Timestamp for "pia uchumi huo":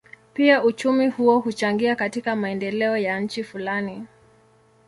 0.33-1.39